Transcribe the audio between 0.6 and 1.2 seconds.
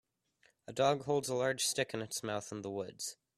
A dog